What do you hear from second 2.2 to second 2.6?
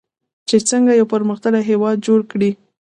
کړي.